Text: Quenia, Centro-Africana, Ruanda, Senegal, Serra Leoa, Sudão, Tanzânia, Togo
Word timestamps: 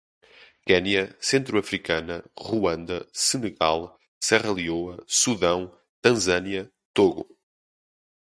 Quenia, 0.65 1.01
Centro-Africana, 1.31 2.15
Ruanda, 2.35 3.07
Senegal, 3.13 3.99
Serra 4.19 4.51
Leoa, 4.51 5.03
Sudão, 5.05 5.71
Tanzânia, 6.01 6.71
Togo 6.91 7.37